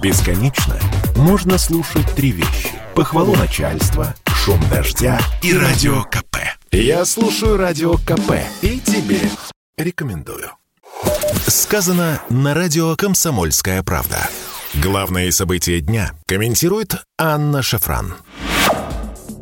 Бесконечно 0.00 0.78
можно 1.16 1.58
слушать 1.58 2.06
три 2.14 2.30
вещи. 2.30 2.70
Похвалу 2.94 3.34
начальства, 3.34 4.14
шум 4.26 4.60
дождя 4.70 5.20
и 5.42 5.52
радио 5.52 6.04
КП. 6.04 6.36
Я 6.70 7.04
слушаю 7.04 7.56
радио 7.56 7.94
КП 7.94 8.34
и 8.62 8.78
тебе 8.78 9.20
рекомендую. 9.76 10.52
Сказано 11.48 12.20
на 12.28 12.54
радио 12.54 12.94
«Комсомольская 12.94 13.82
правда». 13.82 14.28
Главные 14.74 15.32
события 15.32 15.80
дня 15.80 16.12
комментирует 16.26 17.02
Анна 17.18 17.62
Шафран. 17.62 18.14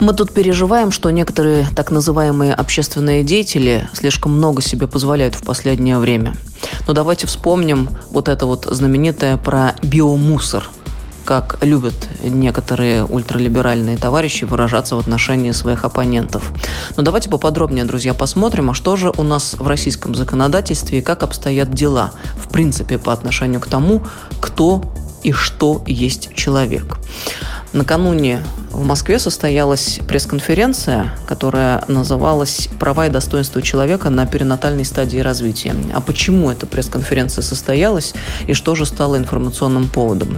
Мы 0.01 0.13
тут 0.13 0.33
переживаем, 0.33 0.93
что 0.93 1.11
некоторые 1.11 1.67
так 1.75 1.91
называемые 1.91 2.55
общественные 2.55 3.25
деятели 3.25 3.89
слишком 3.93 4.33
много 4.33 4.63
себе 4.63 4.87
позволяют 4.87 5.35
в 5.35 5.43
последнее 5.43 5.99
время. 5.99 6.35
Но 6.87 6.93
давайте 6.93 7.27
вспомним 7.27 7.91
вот 8.11 8.29
это 8.29 8.47
вот 8.47 8.67
знаменитое 8.71 9.37
про 9.37 9.75
биомусор– 9.83 10.69
как 11.27 11.59
любят 11.63 11.95
некоторые 12.23 13.05
ультралиберальные 13.05 13.99
товарищи 13.99 14.45
выражаться 14.45 14.97
в 14.97 15.01
отношении 15.01 15.51
своих 15.51 15.85
оппонентов. 15.85 16.53
Но 16.97 17.03
давайте 17.03 17.29
поподробнее, 17.29 17.85
друзья, 17.85 18.15
посмотрим, 18.15 18.71
а 18.71 18.75
что 18.75 18.97
же 18.97 19.13
у 19.15 19.23
нас 19.23 19.55
в 19.59 19.67
российском 19.67 20.15
законодательстве 20.15 21.01
и 21.01 21.03
как 21.03 21.25
обстоят 21.25 21.75
дела, 21.75 22.13
в 22.37 22.49
принципе, 22.49 22.97
по 22.97 23.13
отношению 23.13 23.61
к 23.61 23.67
тому, 23.67 24.07
кто 24.41 24.83
и 25.25 25.33
что 25.33 25.83
есть 25.87 26.33
человек. 26.35 26.97
Накануне 27.73 28.43
в 28.77 28.85
Москве 28.85 29.19
состоялась 29.19 30.01
пресс-конференция, 30.07 31.15
которая 31.27 31.83
называлась 31.89 32.69
«Права 32.79 33.07
и 33.07 33.11
достоинство 33.11 33.63
человека 33.63 34.11
на 34.11 34.27
перинатальной 34.27 34.85
стадии 34.85 35.17
развития». 35.19 35.75
А 35.95 36.03
почему 36.03 36.51
эта 36.51 36.67
пресс-конференция 36.67 37.41
состоялась 37.41 38.13
и 38.47 38.53
что 38.53 38.75
же 38.75 38.85
стало 38.85 39.17
информационным 39.17 39.89
поводом? 39.89 40.37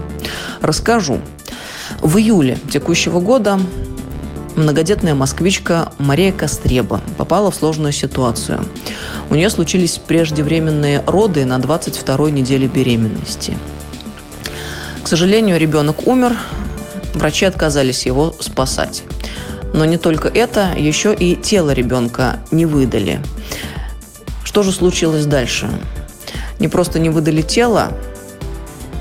Расскажу. 0.60 1.20
В 2.00 2.16
июле 2.18 2.58
текущего 2.70 3.18
года 3.18 3.58
многодетная 4.54 5.16
москвичка 5.16 5.90
Мария 5.98 6.30
Костреба 6.30 7.00
попала 7.16 7.50
в 7.50 7.56
сложную 7.56 7.92
ситуацию. 7.92 8.64
У 9.30 9.34
нее 9.34 9.50
случились 9.50 9.98
преждевременные 9.98 11.02
роды 11.06 11.44
на 11.44 11.58
22-й 11.58 12.30
неделе 12.30 12.68
беременности. 12.68 13.58
К 15.02 15.08
сожалению, 15.08 15.58
ребенок 15.58 16.06
умер, 16.06 16.36
Врачи 17.14 17.46
отказались 17.46 18.06
его 18.06 18.34
спасать. 18.40 19.02
Но 19.72 19.84
не 19.84 19.98
только 19.98 20.28
это, 20.28 20.72
еще 20.76 21.14
и 21.14 21.36
тело 21.36 21.70
ребенка 21.70 22.40
не 22.50 22.66
выдали. 22.66 23.20
Что 24.44 24.62
же 24.62 24.72
случилось 24.72 25.26
дальше? 25.26 25.68
Не 26.58 26.68
просто 26.68 26.98
не 26.98 27.10
выдали 27.10 27.42
тело, 27.42 27.92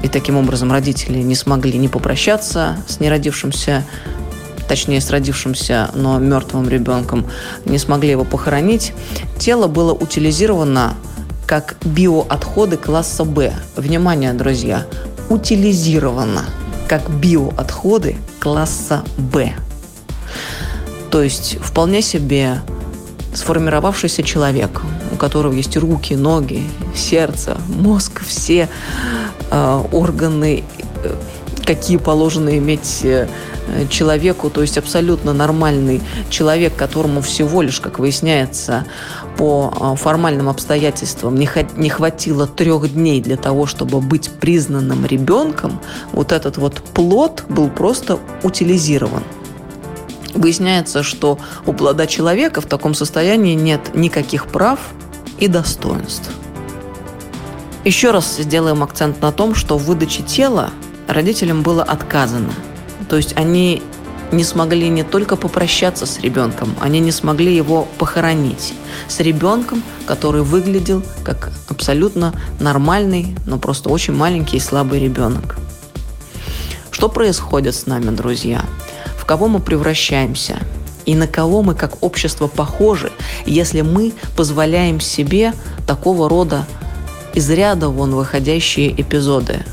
и 0.03 0.07
таким 0.09 0.37
образом 0.37 0.71
родители 0.71 1.19
не 1.19 1.35
смогли 1.35 1.77
не 1.77 1.87
попрощаться 1.87 2.77
с 2.87 2.99
неродившимся, 2.99 3.83
точнее 4.67 5.01
с 5.01 5.09
родившимся, 5.09 5.89
но 5.95 6.19
мертвым 6.19 6.69
ребенком, 6.69 7.25
не 7.65 7.79
смогли 7.79 8.11
его 8.11 8.23
похоронить. 8.23 8.93
Тело 9.39 9.67
было 9.67 9.93
утилизировано 9.93 10.95
как 11.47 11.77
биоотходы 11.83 12.77
класса 12.77 13.23
Б. 13.23 13.53
Внимание, 13.75 14.33
друзья, 14.33 14.85
утилизировано– 15.29 16.43
как 16.87 17.09
биоотходы 17.09 18.15
класса 18.39 19.03
Б. 19.17 19.53
То 21.11 21.21
есть 21.21 21.57
вполне 21.61 22.01
себе 22.01 22.61
сформировавшийся 23.33 24.23
человек, 24.23 24.81
у 25.11 25.15
которого 25.15 25.53
есть 25.53 25.77
руки, 25.77 26.15
ноги, 26.15 26.63
сердце, 26.95 27.57
мозг, 27.67 28.23
все 28.25 28.69
э, 29.51 29.83
органы, 29.91 30.63
э, 31.03 31.15
какие 31.67 31.97
положено 31.97 32.57
иметь 32.57 33.01
э, 33.03 33.27
человеку, 33.89 34.49
то 34.49 34.61
есть 34.61 34.77
абсолютно 34.77 35.33
нормальный 35.33 36.01
человек, 36.29 36.75
которому 36.75 37.21
всего 37.21 37.61
лишь, 37.61 37.81
как 37.81 37.99
выясняется, 37.99 38.85
по 39.37 39.73
а, 39.79 39.95
формальным 39.95 40.49
обстоятельствам 40.49 41.35
не 41.35 41.89
хватило 41.89 42.47
трех 42.47 42.91
дней 42.93 43.21
для 43.21 43.35
того, 43.35 43.67
чтобы 43.67 43.99
быть 43.99 44.29
признанным 44.29 45.05
ребенком, 45.05 45.79
вот 46.13 46.31
этот 46.31 46.57
вот 46.57 46.81
плод 46.93 47.43
был 47.49 47.69
просто 47.69 48.17
утилизирован. 48.43 49.23
Выясняется, 50.33 51.03
что 51.03 51.37
у 51.65 51.73
плода 51.73 52.07
человека 52.07 52.61
в 52.61 52.65
таком 52.65 52.93
состоянии 52.95 53.53
нет 53.53 53.93
никаких 53.93 54.47
прав 54.47 54.79
и 55.37 55.47
достоинств. 55.47 56.31
Еще 57.83 58.11
раз 58.11 58.37
сделаем 58.37 58.83
акцент 58.83 59.21
на 59.21 59.31
том, 59.31 59.53
что 59.53 59.77
в 59.77 59.83
выдаче 59.85 60.23
тела 60.23 60.71
родителям 61.07 61.63
было 61.63 61.83
отказано. 61.83 62.53
То 63.09 63.17
есть 63.17 63.35
они 63.37 63.81
не 64.31 64.43
смогли 64.43 64.89
не 64.89 65.03
только 65.03 65.35
попрощаться 65.35 66.05
с 66.05 66.19
ребенком, 66.19 66.75
они 66.81 66.99
не 66.99 67.11
смогли 67.11 67.55
его 67.55 67.87
похоронить. 67.97 68.73
С 69.07 69.19
ребенком, 69.19 69.83
который 70.05 70.41
выглядел 70.41 71.01
как 71.23 71.51
абсолютно 71.69 72.33
нормальный, 72.59 73.35
но 73.45 73.57
просто 73.57 73.89
очень 73.89 74.13
маленький 74.13 74.57
и 74.57 74.61
слабый 74.61 74.99
ребенок. 74.99 75.57
Что 76.91 77.09
происходит 77.09 77.75
с 77.75 77.85
нами, 77.85 78.09
друзья? 78.15 78.65
В 79.17 79.25
кого 79.25 79.47
мы 79.47 79.59
превращаемся? 79.59 80.57
И 81.05 81.15
на 81.15 81.27
кого 81.27 81.61
мы 81.61 81.73
как 81.73 82.03
общество 82.03 82.47
похожи, 82.47 83.11
если 83.45 83.81
мы 83.81 84.13
позволяем 84.35 84.99
себе 84.99 85.53
такого 85.85 86.27
рода 86.27 86.65
из 87.33 87.49
ряда 87.49 87.87
вон 87.87 88.13
выходящие 88.13 88.99
эпизоды? 88.99 89.63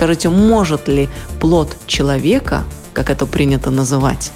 Скажите, 0.00 0.30
может 0.30 0.88
ли 0.88 1.10
плод 1.40 1.76
человека– 1.86 2.64
как 2.94 3.10
это 3.10 3.26
принято 3.26 3.70
называть, 3.70 4.32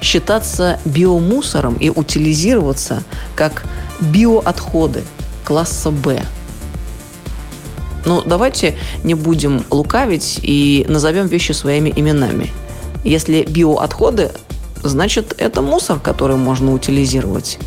считаться 0.00 0.80
биомусором 0.84 1.74
и 1.74 1.88
утилизироваться 1.88 3.04
как 3.36 3.62
биоотходы 4.00 5.04
класса 5.44 5.92
Б. 5.92 6.24
Ну, 8.06 8.22
давайте 8.22 8.76
не 9.04 9.14
будем 9.14 9.64
лукавить 9.70 10.40
и 10.42 10.84
назовем 10.88 11.28
вещи 11.28 11.52
своими 11.52 11.92
именами. 11.94 12.50
Если 13.04 13.44
биоотходы, 13.44 14.32
значит 14.82 15.32
это 15.38 15.62
мусор, 15.62 16.00
который 16.00 16.36
можно 16.36 16.72
утилизировать. 16.72 17.60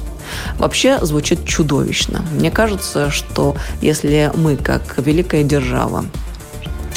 Вообще 0.58 1.00
звучит 1.02 1.46
чудовищно. 1.46 2.26
Мне 2.34 2.52
кажется, 2.52 3.10
что 3.10 3.56
если 3.82 4.32
мы, 4.36 4.58
как 4.58 4.98
великая 4.98 5.44
держава, 5.44 6.04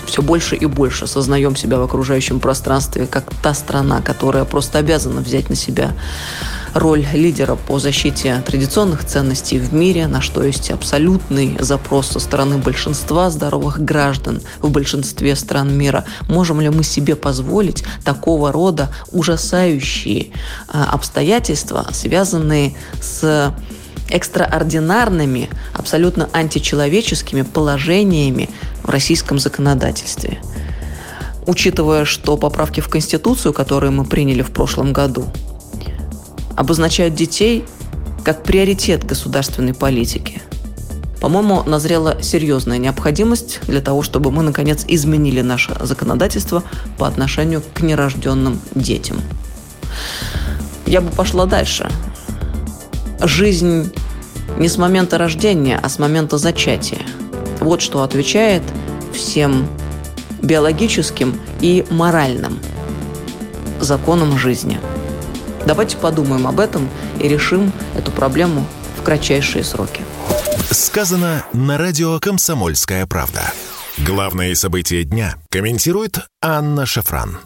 все 0.07 0.23
больше 0.23 0.57
и 0.57 0.67
больше 0.67 1.05
осознаем 1.05 1.57
себя 1.57 1.79
в 1.79 1.83
окружающем 1.83 2.41
пространстве 2.41 3.07
как 3.07 3.25
та 3.43 3.55
страна, 3.55 4.01
которая 4.01 4.45
просто 4.45 4.79
обязана 4.79 5.21
взять 5.21 5.49
на 5.49 5.57
себя 5.57 5.93
роль 6.75 7.07
лидера 7.13 7.55
по 7.55 7.79
защите 7.79 8.43
традиционных 8.45 9.05
ценностей 9.05 9.59
в 9.59 9.73
мире, 9.73 10.07
на 10.09 10.21
что 10.21 10.43
есть 10.43 10.71
абсолютный 10.71 11.57
запрос 11.61 12.09
со 12.09 12.19
стороны 12.19 12.59
большинства 12.59 13.31
здоровых 13.31 13.81
граждан 13.81 14.43
в 14.61 14.71
большинстве 14.71 15.37
стран 15.37 15.77
мира. 15.77 16.05
Можем 16.29 16.61
ли 16.61 16.69
мы 16.69 16.83
себе 16.83 17.15
позволить 17.15 17.85
такого 18.05 18.51
рода 18.53 18.91
ужасающие 19.13 20.31
а, 20.69 20.91
обстоятельства, 20.93 21.87
связанные 21.93 22.75
с 23.01 23.55
экстраординарными, 24.11 25.49
абсолютно 25.73 26.29
античеловеческими 26.33 27.43
положениями 27.43 28.51
в 28.85 28.91
российском 28.91 29.39
законодательстве. 29.39 30.39
Учитывая, 31.47 32.05
что 32.05 32.37
поправки 32.37 32.81
в 32.81 32.89
Конституцию, 32.89 33.53
которые 33.53 33.91
мы 33.91 34.05
приняли 34.05 34.43
в 34.43 34.51
прошлом 34.51 34.93
году, 34.93 35.27
обозначают 36.57 37.15
детей 37.15 37.65
как 38.25 38.45
приоритет 38.45 39.05
государственной 39.05 39.75
политики. 39.75 40.41
По-моему, 41.21 41.63
назрела 41.65 42.23
серьезная 42.23 42.79
необходимость 42.79 43.61
для 43.67 43.81
того, 43.81 44.03
чтобы 44.03 44.31
мы, 44.31 44.43
наконец, 44.43 44.85
изменили 44.87 45.41
наше 45.41 45.75
законодательство 45.81 46.63
по 46.99 47.07
отношению 47.07 47.63
к 47.73 47.81
нерожденным 47.81 48.61
детям. 48.75 49.21
Я 50.87 51.01
бы 51.01 51.11
пошла 51.11 51.47
дальше. 51.47 51.91
Жизнь 53.23 53.93
не 54.59 54.69
с 54.69 54.77
момента 54.77 55.17
рождения, 55.19 55.81
а 55.83 55.89
с 55.89 55.99
момента 55.99 56.37
зачатия. 56.37 57.01
Вот 57.65 57.81
что 57.81 58.03
отвечает 58.03 58.63
всем 59.15 59.67
биологическим 60.43 61.41
и 61.63 61.87
моральным 61.89 62.61
законам 63.81 64.39
жизни. 64.39 64.79
Давайте 65.67 65.97
подумаем 65.97 66.47
об 66.47 66.61
этом 66.61 66.91
и 67.19 67.27
решим 67.27 67.73
эту 67.97 68.11
проблему 68.11 68.67
в 68.99 69.03
кратчайшие 69.03 69.65
сроки. 69.65 70.03
Сказано 70.71 71.47
на 71.55 71.79
радио 71.79 72.21
«Комсомольская 72.21 73.07
правда». 73.07 73.51
Главные 73.97 74.55
события 74.57 75.03
дня 75.03 75.37
комментирует 75.49 76.19
Анна 76.43 76.85
Шафран. 76.85 77.39